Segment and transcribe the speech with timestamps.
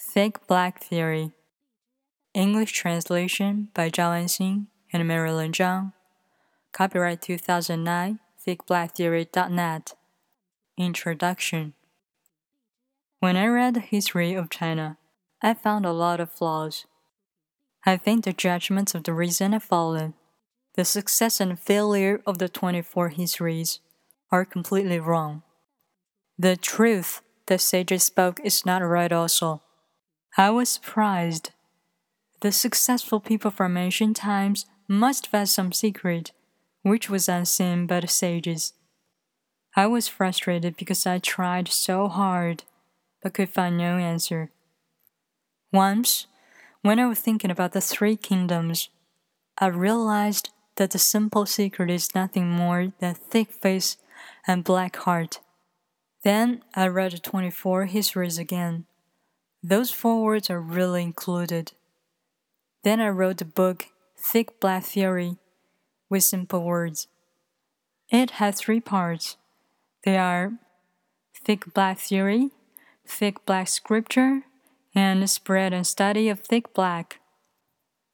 [0.00, 1.32] Thick Black Theory.
[2.32, 5.92] English translation by Zhao Anxin and Marilyn Zhang.
[6.72, 9.94] Copyright 2009, thickblacktheory.net.
[10.76, 11.74] Introduction.
[13.18, 14.98] When I read the history of China,
[15.42, 16.86] I found a lot of flaws.
[17.84, 20.14] I think the judgments of the reason have fallen.
[20.76, 23.80] The success and failure of the 24 histories
[24.30, 25.42] are completely wrong.
[26.38, 29.62] The truth the sages spoke is not right also.
[30.38, 31.50] I was surprised.
[32.42, 36.30] The successful people from ancient times must have some secret,
[36.82, 38.72] which was unseen by the sages.
[39.74, 42.62] I was frustrated because I tried so hard,
[43.20, 44.52] but could find no answer.
[45.72, 46.28] Once,
[46.82, 48.90] when I was thinking about the three kingdoms,
[49.58, 53.96] I realized that the simple secret is nothing more than thick face
[54.46, 55.40] and black heart.
[56.22, 58.86] Then I read the 24 histories again.
[59.62, 61.72] Those four words are really included.
[62.84, 65.36] Then I wrote the book Thick Black Theory
[66.08, 67.08] with simple words.
[68.08, 69.36] It has three parts.
[70.04, 70.52] They are
[71.44, 72.50] Thick Black Theory,
[73.06, 74.42] Thick Black Scripture,
[74.94, 77.20] and Spread and Study of Thick Black.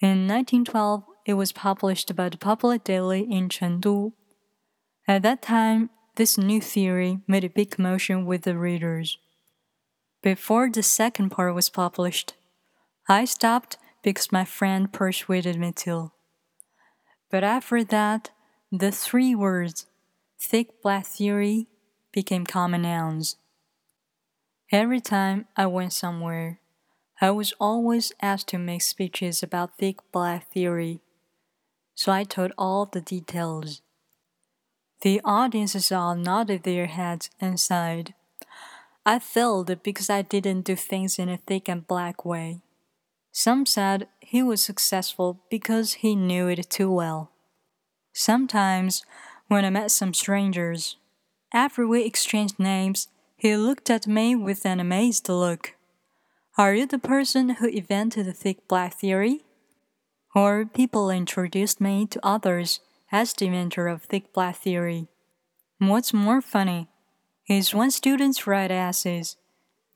[0.00, 4.12] In 1912, it was published by the Popular Daily in Chengdu.
[5.06, 9.18] At that time, this new theory made a big commotion with the readers.
[10.22, 12.34] Before the second part was published,
[13.08, 16.10] I stopped because my friend persuaded me to.
[17.30, 18.30] But after that,
[18.72, 19.86] the three words,
[20.40, 21.68] thick black theory,
[22.12, 23.36] became common nouns.
[24.72, 26.60] Every time I went somewhere,
[27.20, 31.00] I was always asked to make speeches about thick black theory,
[31.94, 33.82] so I told all the details.
[35.02, 38.14] The audiences all nodded their heads and sighed.
[39.08, 42.60] I failed because I didn't do things in a thick and black way.
[43.32, 47.30] Some said he was successful because he knew it too well.
[48.12, 49.06] Sometimes,
[49.46, 50.96] when I met some strangers,
[51.54, 53.08] after we exchanged names,
[53.38, 55.74] he looked at me with an amazed look.
[56.58, 59.40] Are you the person who invented the thick black theory?
[60.34, 62.80] Or people introduced me to others
[63.10, 65.08] as the inventor of thick black theory.
[65.78, 66.88] What's more funny,
[67.48, 69.36] is when students write essays,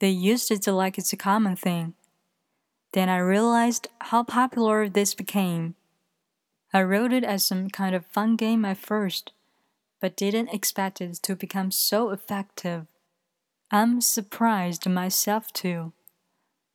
[0.00, 1.94] they used it like it's a common thing.
[2.92, 5.74] Then I realized how popular this became.
[6.72, 9.32] I wrote it as some kind of fun game at first,
[10.00, 12.86] but didn't expect it to become so effective.
[13.70, 15.92] I'm surprised myself too.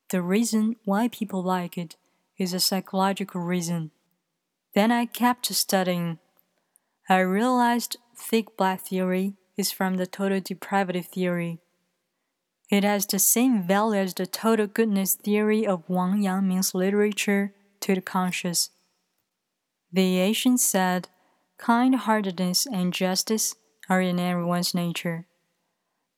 [0.10, 1.96] The reason why people like it
[2.38, 3.92] is a psychological reason.
[4.74, 6.20] Then I kept studying.
[7.10, 11.59] I realized thick black theory is from the total depravity theory.
[12.69, 17.95] It has the same value as the total goodness theory of Wang Yangming's literature to
[17.95, 18.69] the conscious.
[19.91, 21.07] The ancients said
[21.57, 23.56] kind heartedness and justice
[23.90, 25.25] are in everyone's nature.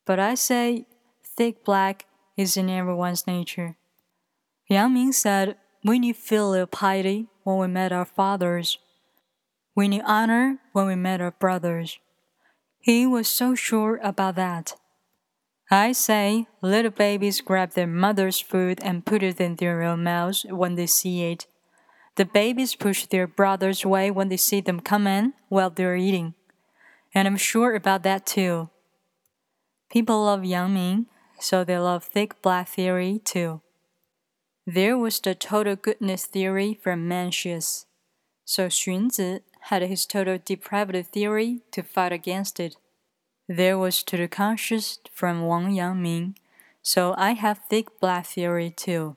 [0.04, 0.86] But I say
[1.24, 3.76] thick black is in everyone's nature.
[4.68, 8.78] Yang Ming said we need filial piety when we met our fathers.
[9.74, 11.98] We need honor when we met our brothers.
[12.80, 14.74] He was so sure about that.
[15.70, 20.44] I say, little babies grab their mother's food and put it in their own mouths
[20.48, 21.46] when they see it.
[22.16, 26.34] The babies push their brothers away when they see them come in while they're eating.
[27.14, 28.70] And I'm sure about that too.
[29.90, 31.06] People love Yang Ming,
[31.38, 33.60] so they love thick black theory too.
[34.66, 37.86] There was the total goodness theory from Mencius.
[38.44, 42.76] So Xunzi had his total depravity theory to fight against it.
[43.48, 46.36] There was to the conscious from Wang Yangming,
[46.82, 49.16] so I have thick black theory too.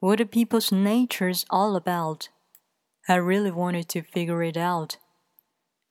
[0.00, 2.28] What are people's natures all about?
[3.08, 4.96] I really wanted to figure it out.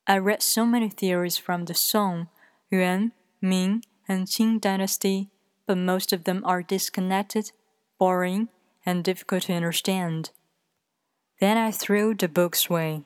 [0.07, 2.29] I read so many theories from the Song,
[2.71, 5.29] Yuan, Ming, and Qing dynasty,
[5.65, 7.51] but most of them are disconnected,
[7.99, 8.49] boring,
[8.85, 10.31] and difficult to understand.
[11.39, 13.03] Then I threw the books away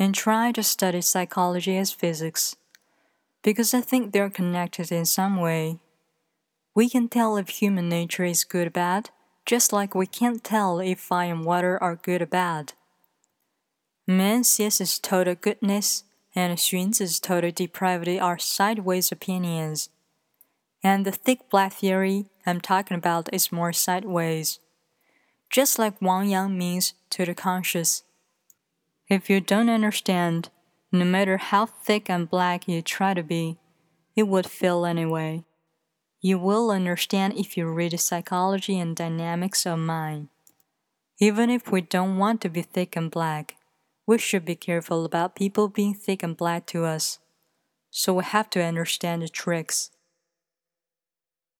[0.00, 2.56] and try to study psychology as physics,
[3.42, 5.78] because I think they're connected in some way.
[6.74, 9.10] We can tell if human nature is good or bad,
[9.44, 12.72] just like we can't tell if fire and water are good or bad.
[14.08, 16.04] Mencius's total goodness
[16.34, 19.90] and Xunzi's total depravity are sideways opinions,
[20.82, 24.60] and the thick black theory I'm talking about is more sideways,
[25.50, 28.02] just like Wang Yangming's to the conscious.
[29.10, 30.50] If you don't understand,
[30.92, 33.58] no matter how thick and black you try to be,
[34.14, 35.44] it would fail anyway.
[36.20, 40.28] You will understand if you read the psychology and dynamics of mind.
[41.18, 43.56] Even if we don't want to be thick and black,
[44.06, 47.18] we should be careful about people being thick and black to us.
[47.90, 49.90] So we have to understand the tricks.